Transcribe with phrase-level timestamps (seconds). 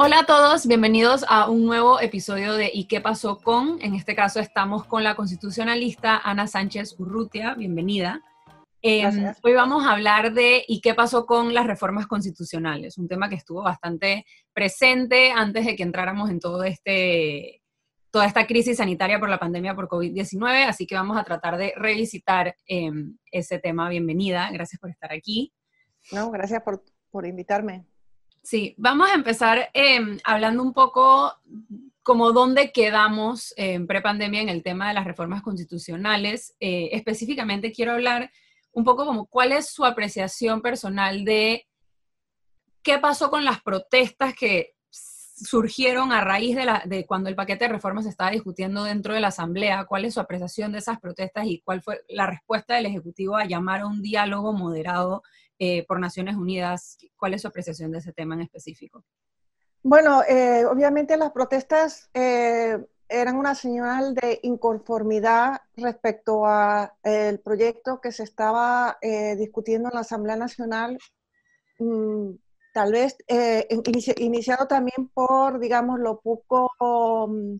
[0.00, 3.78] Hola a todos, bienvenidos a un nuevo episodio de ¿Y qué pasó con?
[3.82, 8.22] En este caso estamos con la constitucionalista Ana Sánchez Urrutia, bienvenida.
[8.80, 12.96] Em, hoy vamos a hablar de ¿y qué pasó con las reformas constitucionales?
[12.96, 17.60] Un tema que estuvo bastante presente antes de que entráramos en todo este,
[18.10, 21.72] toda esta crisis sanitaria por la pandemia por COVID-19, así que vamos a tratar de
[21.76, 23.88] revisitar em, ese tema.
[23.88, 25.52] Bienvenida, gracias por estar aquí.
[26.12, 27.84] No, gracias por, por invitarme.
[28.42, 31.34] Sí, vamos a empezar em, hablando un poco
[32.02, 36.56] como dónde quedamos en prepandemia en el tema de las reformas constitucionales.
[36.58, 38.30] Eh, específicamente quiero hablar
[38.72, 41.66] un poco como cuál es su apreciación personal de
[42.82, 44.77] qué pasó con las protestas que
[45.44, 49.14] surgieron a raíz de, la, de cuando el paquete de reformas se estaba discutiendo dentro
[49.14, 52.74] de la Asamblea, cuál es su apreciación de esas protestas y cuál fue la respuesta
[52.74, 55.22] del Ejecutivo a llamar a un diálogo moderado
[55.58, 56.98] eh, por Naciones Unidas.
[57.16, 59.04] ¿Cuál es su apreciación de ese tema en específico?
[59.82, 68.12] Bueno, eh, obviamente las protestas eh, eran una señal de inconformidad respecto al proyecto que
[68.12, 68.98] se estaba
[69.36, 70.98] discutiendo en la Asamblea Nacional.
[71.78, 72.32] Mm,
[72.78, 73.16] tal vez
[74.18, 77.56] iniciado también por, digamos, lo poco mm,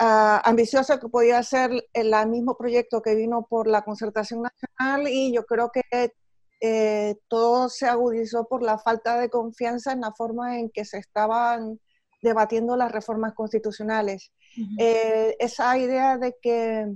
[0.00, 5.32] ah, ambicioso que podía ser el, mismo proyecto que vino por la concertación nacional y
[5.32, 6.12] yo creo que
[6.60, 10.98] eh, todo se agudizó por la falta de confianza en la forma en que se
[10.98, 11.80] estaban
[12.22, 14.30] debatiendo las reformas constitucionales.
[14.78, 16.86] Eh, esa idea de que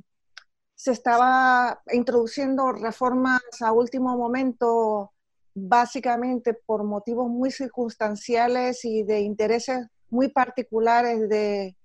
[0.74, 5.11] se estaba introduciendo reformas a último momento,
[5.54, 11.76] básicamente por motivos muy circunstanciales y de intereses muy particulares de,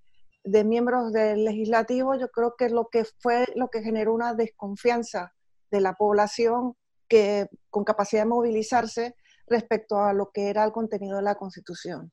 [0.43, 5.33] de miembros del legislativo, yo creo que lo que fue lo que generó una desconfianza
[5.71, 6.75] de la población
[7.07, 9.15] que, con capacidad de movilizarse
[9.47, 12.11] respecto a lo que era el contenido de la Constitución.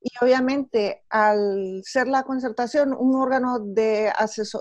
[0.00, 4.12] Y obviamente, al ser la concertación un órgano de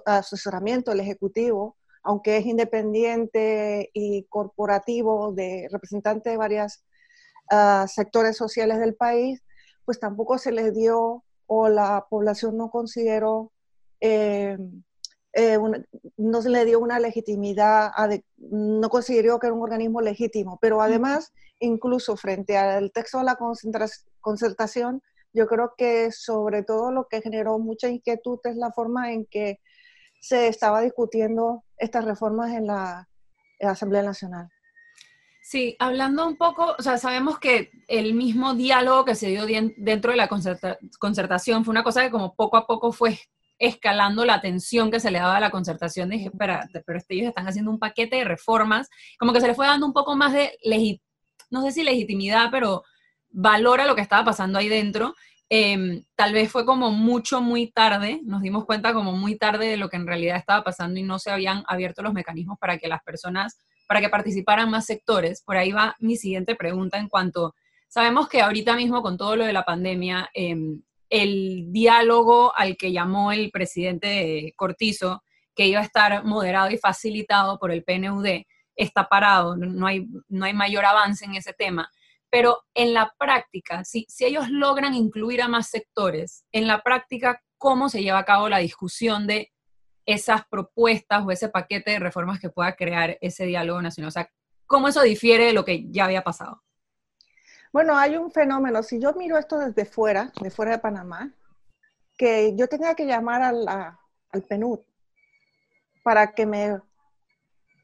[0.06, 6.86] asesoramiento, el Ejecutivo, aunque es independiente y corporativo de representantes de varios
[7.52, 9.44] ah, sectores sociales del país,
[9.84, 13.52] pues tampoco se les dio o la población no consideró
[14.00, 14.58] eh,
[15.38, 15.58] eh,
[16.16, 17.92] no se le dio una legitimidad,
[18.38, 23.38] no consideró que era un organismo legítimo, pero además, incluso frente al texto de la
[24.22, 25.02] concertación,
[25.34, 29.60] yo creo que sobre todo lo que generó mucha inquietud es la forma en que
[30.20, 33.08] se estaba discutiendo estas reformas en la,
[33.62, 34.50] Asamblea Nacional.
[35.42, 39.46] Sí, hablando un poco, o sea, sabemos que el mismo diálogo que se dio
[39.78, 40.28] dentro de la
[41.00, 43.18] concertación fue una cosa que como poco a poco fue
[43.58, 46.10] escalando la atención que se le daba a la concertación.
[46.10, 49.66] Dije, espera, pero ellos están haciendo un paquete de reformas, como que se le fue
[49.66, 50.58] dando un poco más de,
[51.50, 52.84] no sé si legitimidad, pero
[53.30, 55.16] valor a lo que estaba pasando ahí dentro.
[55.50, 59.78] Em, tal vez fue como mucho, muy tarde, nos dimos cuenta como muy tarde de
[59.78, 62.88] lo que en realidad estaba pasando y no se habían abierto los mecanismos para que
[62.88, 65.44] las personas, para que participaran más sectores.
[65.44, 67.54] Por ahí va mi siguiente pregunta en cuanto,
[67.88, 70.56] sabemos que ahorita mismo con todo lo de la pandemia, eh,
[71.10, 75.24] el diálogo al que llamó el presidente Cortizo,
[75.56, 78.26] que iba a estar moderado y facilitado por el PNUD,
[78.76, 81.90] está parado, no hay, no hay mayor avance en ese tema.
[82.30, 87.42] Pero en la práctica, si, si ellos logran incluir a más sectores, en la práctica,
[87.58, 89.52] ¿cómo se lleva a cabo la discusión de
[90.06, 94.10] esas propuestas o ese paquete de reformas que pueda crear ese diálogo nacional?
[94.10, 94.30] O sea,
[94.66, 96.62] ¿cómo eso difiere de lo que ya había pasado?
[97.72, 101.34] Bueno, hay un fenómeno, si yo miro esto desde fuera, de fuera de Panamá,
[102.18, 104.80] que yo tenga que llamar al PNUD
[106.04, 106.80] para que me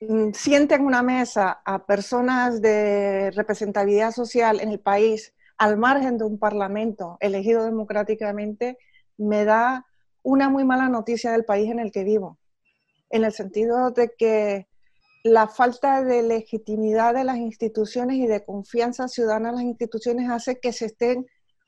[0.01, 6.17] mm, sienten en una mesa a personas de representatividad social en el país al margen
[6.17, 8.79] de un parlamento elegido democráticamente,
[9.17, 9.85] me da
[10.23, 12.39] una muy mala noticia del país en el que vivo,
[13.11, 14.67] en el sentido de que
[15.23, 20.59] la falta de legitimidad de las instituciones y de confianza ciudadana en las instituciones hace
[20.59, 21.27] que se estén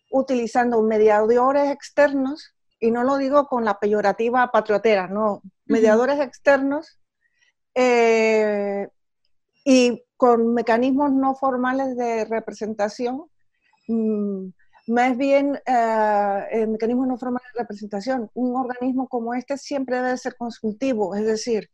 [0.10, 7.00] utilizando mediadores externos, y no lo digo con la peyorativa patriotera, no, mediadores externos
[7.76, 8.88] eh,
[9.66, 13.26] y con mecanismos no formales de representación,
[13.88, 14.48] mm,
[14.88, 18.30] más bien eh, mecanismos no formales de representación.
[18.34, 21.70] Un organismo como este siempre debe ser consultivo, es decir,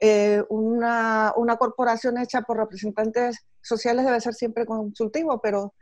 [0.00, 5.74] eh, una, una, corporación hecha por representantes sociales debe ser siempre consultivo, pero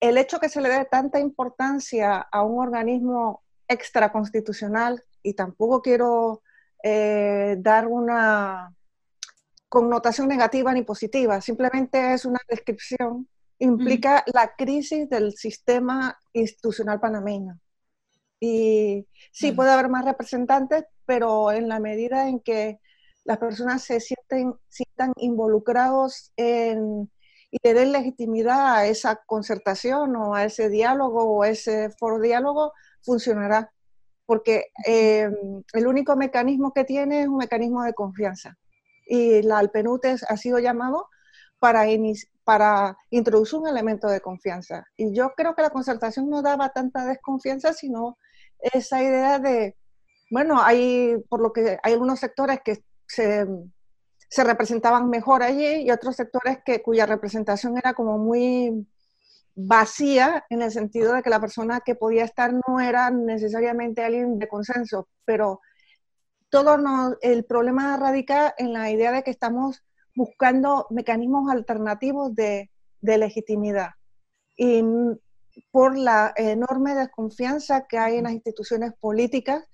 [0.00, 6.42] el hecho que se le dé tanta importancia a un organismo extraconstitucional, y tampoco quiero
[6.82, 8.74] eh, dar una
[9.68, 13.28] connotación negativa ni positiva, simplemente es una descripción,
[13.58, 17.58] implica la crisis del sistema institucional panameño.
[18.40, 22.78] Y sí, puede haber más representantes, pero en la medida en que
[23.24, 27.10] las personas se sienten, sientan involucrados en,
[27.50, 32.20] y le den legitimidad a esa concertación o a ese diálogo o a ese foro
[32.20, 32.72] diálogo,
[33.02, 33.72] funcionará.
[34.24, 35.30] Porque eh,
[35.72, 38.56] el único mecanismo que tiene es un mecanismo de confianza.
[39.08, 41.08] Y la Alpenutes ha sido llamado
[41.58, 41.84] para,
[42.44, 44.84] para introducir un elemento de confianza.
[44.96, 48.18] Y yo creo que la concertación no daba tanta desconfianza, sino
[48.60, 49.76] esa idea de,
[50.30, 53.46] bueno, hay, por lo que hay algunos sectores que se,
[54.28, 58.86] se representaban mejor allí y otros sectores que, cuya representación era como muy
[59.54, 64.38] vacía en el sentido de que la persona que podía estar no era necesariamente alguien
[64.38, 65.60] de consenso, pero
[66.50, 66.76] todo
[67.20, 69.82] el problema radica en la idea de que estamos
[70.14, 73.90] buscando mecanismos alternativos de, legitimidad.
[74.56, 74.82] Y
[75.70, 79.64] por la enorme desconfianza que hay en las instituciones políticas,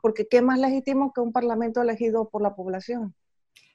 [0.00, 3.14] porque ¿qué más legítimo que un parlamento elegido por la población?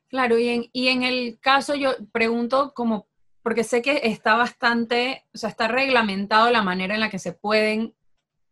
[0.09, 3.07] Claro, y en, el caso yo pregunto como,
[3.43, 7.31] porque sé que está bastante, o sea, está reglamentado la manera en la que se
[7.31, 7.93] pueden,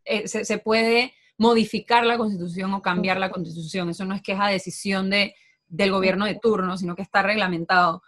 [0.06, 3.90] eh, se, puede modificar la constitución o cambiar la constitución.
[3.90, 5.36] Eso no es que es a decisión de,
[5.68, 8.02] del gobierno de turno, sino que está reglamentado.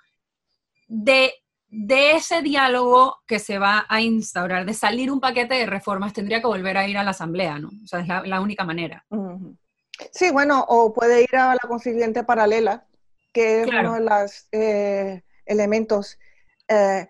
[0.87, 1.33] De
[1.69, 6.39] de ese diálogo que se va a instaurar, de salir un paquete de reformas, tendría
[6.39, 7.69] que volver a ir a la Asamblea, ¿no?
[7.83, 9.05] O sea, es la, única manera.
[10.11, 12.85] Sí, bueno, o puede ir a la constituyente paralela,
[13.33, 16.17] que es uno de los eh, elementos.
[16.67, 17.07] Eh,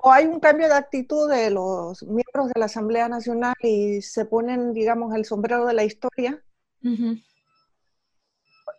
[0.00, 4.24] o hay un cambio de actitud de los miembros de la Asamblea Nacional y se
[4.24, 6.42] ponen, digamos, el sombrero de la historia.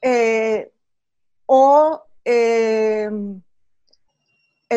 [0.02, 0.72] Eh,
[1.46, 3.44] o el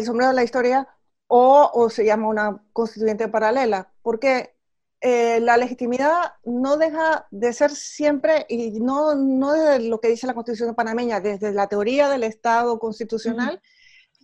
[0.05, 0.89] sombrero de la historia
[1.29, 4.55] o, se llama una constituyente paralela, porque
[5.01, 10.27] eh, la legitimidad no deja de ser siempre, y no, no desde lo que dice
[10.27, 13.63] la constitución panameña, desde la teoría del Estado constitucional,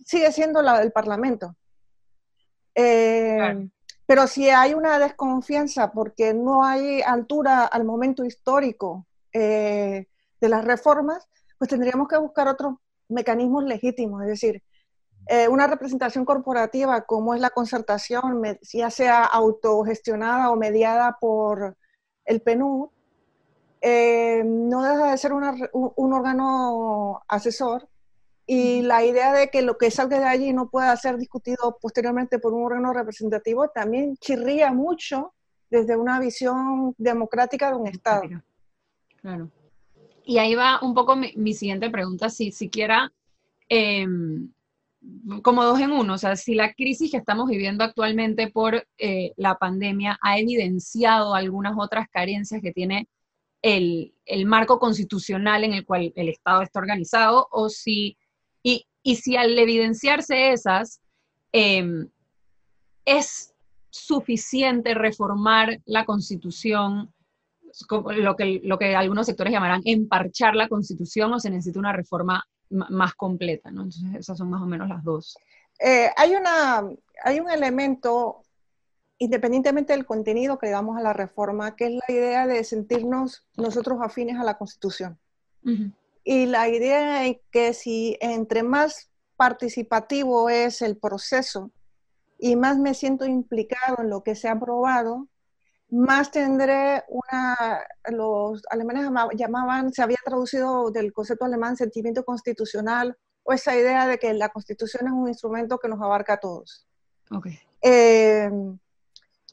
[0.05, 1.55] sigue siendo la del Parlamento.
[2.81, 3.69] Eh,
[4.05, 10.07] pero si hay una desconfianza porque no hay altura al momento histórico eh,
[10.39, 11.27] de las reformas,
[11.57, 12.75] pues tendríamos que buscar otros
[13.09, 14.63] mecanismos legítimos, es decir,
[15.27, 18.41] eh, una representación corporativa como es la concertación,
[18.73, 21.75] ya sea autogestionada o mediada por
[22.25, 22.89] el PNUD,
[23.81, 27.87] no deja de ser un, órgano asesor
[28.51, 32.39] y la idea de que lo que salga de allí no pueda ser discutido posteriormente
[32.39, 35.35] por un órgano representativo también chirría mucho
[35.69, 38.23] desde una visión democrática de un Estado.
[39.21, 39.51] Claro.
[40.25, 43.13] Y ahí va un poco mi, siguiente pregunta, si siquiera
[43.67, 44.51] em,
[45.43, 49.31] como dos en uno, o sea, si la crisis que estamos viviendo actualmente por eh,
[49.37, 53.07] la pandemia ha evidenciado algunas otras carencias que tiene
[53.61, 54.11] el,
[54.47, 58.17] marco constitucional en el cual el Estado está organizado, o si,
[58.63, 58.85] y,
[59.15, 61.01] si al evidenciarse esas,
[61.51, 62.09] em,
[63.05, 63.53] es
[63.89, 67.11] suficiente reformar la constitución,
[67.89, 72.43] lo que, lo que algunos sectores llamarán emparchar la constitución, o se necesita una reforma
[72.69, 73.83] más completa, ¿no?
[73.83, 75.37] Entonces esas son más o menos las dos.
[75.79, 76.83] Eh, hay, una,
[77.23, 78.43] hay un elemento,
[79.17, 83.45] independientemente del contenido que le damos a la reforma, que es la idea de sentirnos
[83.55, 85.17] nosotros afines a la Constitución.
[86.23, 91.71] Y la idea es que si entre más participativo es el proceso
[92.37, 95.27] y más me siento implicado en lo que se ha aprobado,
[95.89, 103.53] más tendré una, los alemanes llamaban, se había traducido del concepto alemán sentimiento constitucional o
[103.53, 106.85] esa idea de que la constitución es un instrumento que nos abarca a todos.
[107.31, 107.59] Okay.
[107.81, 108.51] Eh,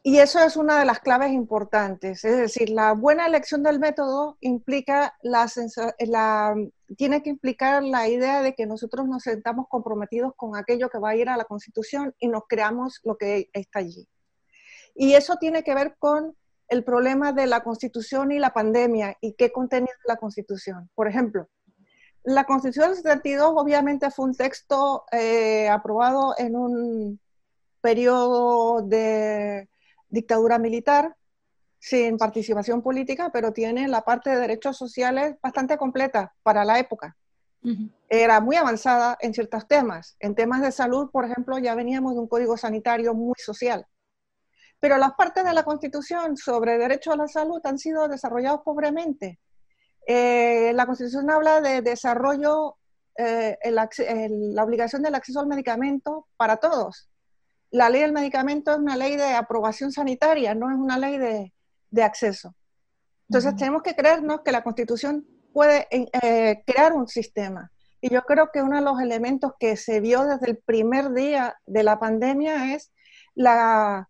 [0.07, 4.39] y eso es una de las claves importantes, es decir, la buena elección del método
[4.41, 6.55] implica la,
[6.97, 11.11] tiene que implicar la idea de que nosotros nos sentamos comprometidos con aquello que va
[11.11, 14.07] a ir a la Constitución y nos creamos lo que está allí.
[14.95, 16.37] Y eso tiene que ver con
[16.69, 20.89] el problema de la constitución y la pandemia y qué contenido la constitución.
[20.95, 21.49] Por ejemplo,
[22.23, 27.19] la constitución del 72 obviamente fue un texto eh, aprobado en un
[27.81, 29.69] periodo de
[30.17, 31.15] dictadura militar
[31.79, 37.17] sin participación política, pero tiene la parte de derechos sociales bastante completa para la época.
[38.09, 40.17] Era muy avanzada en ciertos temas.
[40.21, 43.85] En temas de salud, por ejemplo, ya veníamos de un código sanitario muy social.
[44.79, 49.41] Pero las partes de la Constitución sobre derecho a la salud han sido desarrollados pobremente.
[50.07, 52.77] Eh, la Constitución habla de desarrollo,
[53.19, 57.09] eh, la obligación del acceso al medicamento para todos.
[57.71, 61.53] La ley del medicamento es una ley de aprobación sanitaria, no es una ley de,
[62.03, 62.55] acceso.
[63.29, 67.71] Entonces tenemos que creernos que la Constitución puede eh, crear un sistema.
[68.01, 71.57] Y yo creo que uno de los elementos que se vio desde el primer día
[71.67, 72.93] de la pandemia es
[73.35, 74.09] la,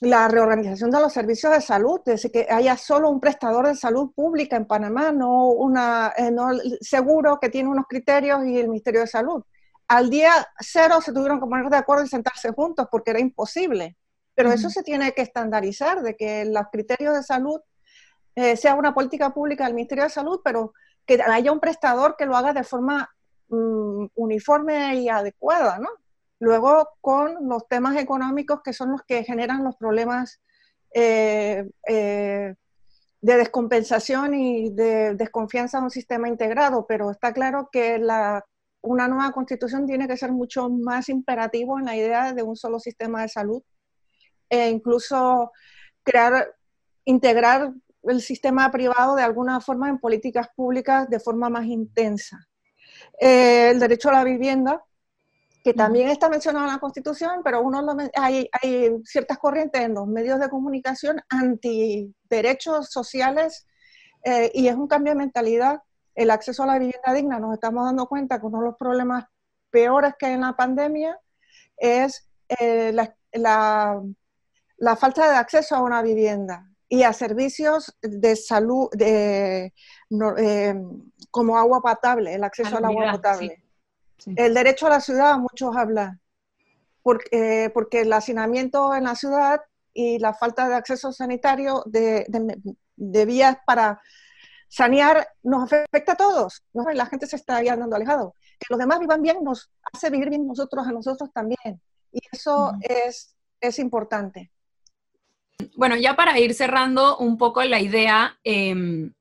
[0.00, 4.12] la reorganización de los servicios de salud, es que haya solo un prestador de salud
[4.14, 6.48] pública en Panamá, no una eh, no
[6.80, 9.42] seguro que tiene unos criterios y el Ministerio de Salud.
[9.88, 13.96] Al día cero se tuvieron que poner de acuerdo y sentarse juntos porque era imposible.
[14.34, 17.60] Pero eso se tiene que estandarizar, de que los criterios de salud
[18.34, 20.72] eh, sea una política pública del Ministerio de Salud, pero
[21.06, 23.08] que haya un prestador que lo haga de forma
[23.48, 25.88] mm, uniforme y adecuada, ¿no?
[26.40, 30.40] Luego con los temas económicos que son los que generan los problemas
[30.92, 32.54] eh, eh,
[33.20, 38.44] de descompensación y de desconfianza en un sistema integrado, pero está claro que la,
[38.84, 42.78] una nueva constitución tiene que ser mucho más imperativo en la idea de un solo
[42.78, 43.62] sistema de salud
[44.48, 45.50] e incluso
[46.02, 46.54] crear,
[47.04, 47.72] integrar
[48.02, 52.46] el sistema privado de alguna forma en políticas públicas de forma más intensa.
[53.18, 54.84] Eh, el derecho a la vivienda
[55.64, 60.06] que también está mencionado en la Constitución, pero uno hay, hay, ciertas corrientes en los
[60.06, 63.66] medios de comunicación anti derechos sociales
[64.24, 65.80] eh, y es un cambio de mentalidad.
[66.14, 69.24] El acceso a la vivienda digna, nos estamos dando cuenta que uno de los problemas
[69.70, 71.18] peores que hay en la pandemia
[71.76, 74.00] es eh, la, la,
[74.76, 79.72] la, falta de acceso a una vivienda y a servicios de salud de,
[80.38, 80.74] eh,
[81.30, 83.62] como agua potable, el acceso al agua potable.
[84.36, 86.20] El derecho a la ciudad, muchos hablan,
[87.02, 89.60] porque, porque el hacinamiento en la ciudad
[89.92, 92.26] y la falta de acceso sanitario de,
[92.96, 94.00] de, vías para
[94.74, 96.82] sanear nos afecta a todos, ¿no?
[96.90, 98.34] la gente se está andando alejado.
[98.58, 101.80] Que los demás vivan bien nos hace vivir bien nosotros, a nosotros también.
[102.10, 104.50] Y eso es, es importante.
[105.76, 109.12] Bueno, ya para ir cerrando un poco la idea, em,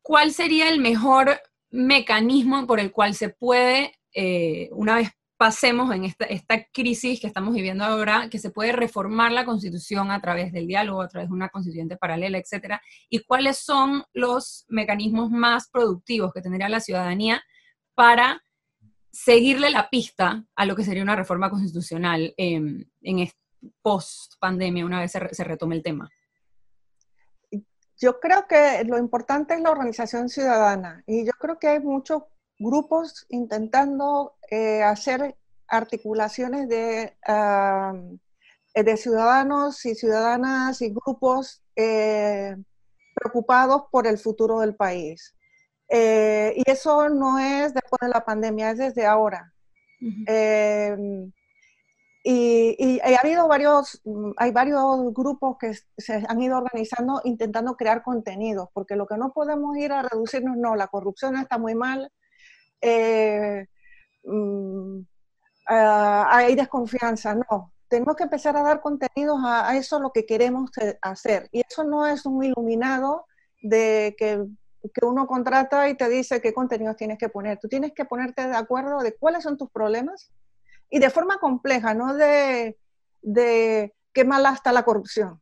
[0.00, 1.38] ¿cuál sería el mejor
[1.70, 6.26] mecanismo por el cual se puede eh, una vez pasemos en esta,
[6.72, 11.00] crisis que estamos viviendo ahora, que se puede reformar la constitución a través del diálogo,
[11.00, 16.42] a través de una constituyente paralela, etcétera, y cuáles son los mecanismos más productivos que
[16.42, 17.42] tendría la ciudadanía
[17.94, 18.42] para
[19.12, 22.90] seguirle la pista a lo que sería una reforma constitucional en
[23.80, 26.10] post pandemia, una vez se, se retome el tema.
[28.00, 32.22] Yo creo que lo importante es la organización ciudadana y yo creo que hay muchos
[32.58, 35.36] grupos intentando eh, hacer
[35.68, 37.14] articulaciones de,
[38.74, 42.56] de, ciudadanos y ciudadanas y grupos eh,
[43.14, 45.34] preocupados por el futuro del país.
[45.90, 49.52] Eh, y eso no es después de la pandemia, es desde ahora.
[52.24, 54.02] y, ha habido varios,
[54.36, 59.32] hay varios grupos que se han ido organizando intentando crear contenidos, porque lo que no
[59.32, 62.10] podemos ir a reducirnos, no, la corrupción está muy mal,
[62.80, 63.66] eh,
[64.24, 65.00] mm,
[65.68, 67.72] ah, hay desconfianza, no.
[67.88, 70.70] Tenemos que empezar a dar contenidos a, eso lo que queremos
[71.00, 71.48] hacer.
[71.52, 73.26] Y eso no es un iluminado
[73.62, 74.44] de que,
[74.92, 77.58] que, uno contrata y te dice qué contenidos tienes que poner.
[77.58, 80.30] Tú tienes que ponerte de acuerdo de cuáles son tus problemas
[80.90, 82.78] y de forma compleja, no de,
[83.22, 85.40] de qué mala está la corrupción.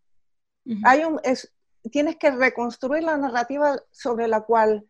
[0.84, 1.52] Hay un, es,
[1.90, 4.84] tienes que reconstruir la narrativa sobre la cual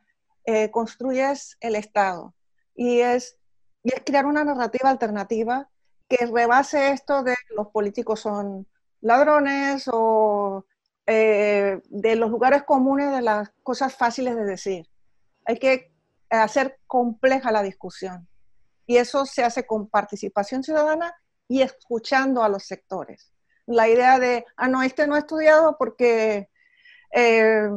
[0.45, 2.36] eh, construyes el Estado
[2.77, 3.39] y es,
[3.83, 5.69] y es crear una narrativa alternativa
[6.09, 8.69] que rebase esto de los políticos son
[9.01, 10.67] ladrones o
[11.07, 14.89] eh, de los lugares comunes de las cosas fáciles de decir.
[15.45, 15.93] Hay que
[16.31, 18.29] hacer compleja la discusión.
[18.87, 21.15] Y eso se hace con participación ciudadana
[21.49, 23.33] y escuchando a los sectores.
[23.67, 26.51] La idea de, ah, no, este no ha estudiado porque...
[27.13, 27.69] Eh,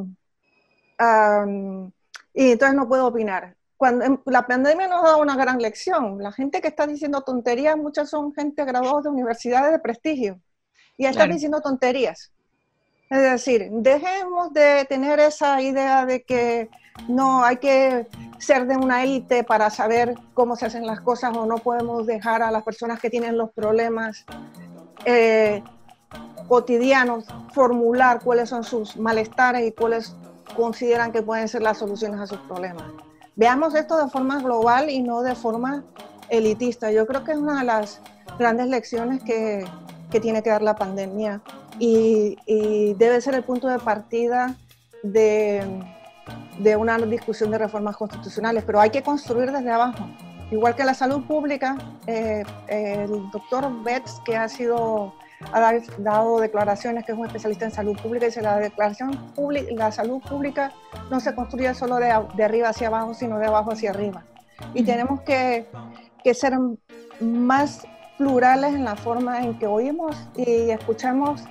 [2.33, 6.21] y entonces no puedo opinar cuando la pandemia nos ha dado una gran lección.
[6.21, 10.37] La gente que está diciendo tonterías, muchas son gente graduados de universidades de prestigio
[10.97, 12.33] y están diciendo tonterías.
[13.09, 16.69] Es decir, dejemos de tener esa idea de que
[17.07, 18.05] no hay que
[18.37, 22.43] ser de una élite para saber cómo se hacen las cosas o no podemos dejar
[22.43, 24.25] a las personas que tienen los problemas
[25.05, 25.63] eh,
[26.49, 30.13] cotidianos formular cuáles son sus malestares y cuáles
[30.53, 32.83] consideran que pueden ser las soluciones a sus problemas
[33.39, 35.85] veamos esto de forma global y no de forma
[36.27, 36.91] elitista.
[36.91, 38.01] Yo creo que es una de las
[38.37, 39.65] grandes lecciones que,
[40.11, 41.41] que tiene que dar la pandemia
[41.79, 44.57] y, y, debe ser el punto de partida
[45.03, 45.63] de,
[46.59, 50.05] de una discusión de reformas constitucionales, pero hay que construir desde abajo.
[50.51, 51.77] Igual que la salud pública,
[52.07, 55.13] eh, el doctor Betts, que ha sido
[55.53, 59.91] ha dado declaraciones, que es un especialista en salud pública, dice la declaración pública, la
[59.91, 60.71] salud pública
[61.09, 64.23] no se construye solo de, de, arriba hacia abajo, sino de abajo hacia arriba.
[64.73, 65.65] Y tenemos que,
[66.23, 66.53] que ser
[67.21, 71.43] más plurales en la forma en que oímos y escuchamos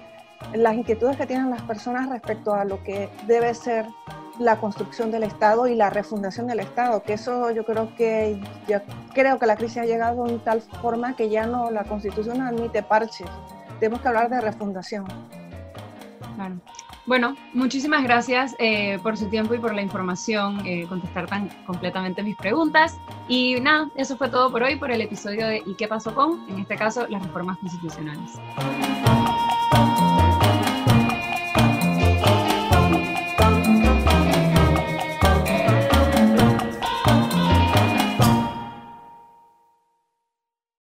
[0.54, 3.86] las inquietudes que tienen las personas respecto a lo que debe ser
[4.38, 8.84] la construcción del Estado y la refundación del Estado, que eso yo creo que ya
[9.12, 12.46] creo que la crisis ha llegado en tal forma que ya no la Constitución no
[12.46, 13.28] admite parches.
[13.78, 15.06] Tenemos que hablar de refundación.
[16.36, 16.56] Claro.
[17.08, 22.22] Bueno, muchísimas gracias eh, por su tiempo y por la información, eh, contestar tan completamente
[22.22, 22.98] mis preguntas.
[23.28, 26.46] Y nada, eso fue todo por hoy, por el episodio de ¿Y qué pasó con?
[26.50, 28.32] En este caso, las reformas constitucionales.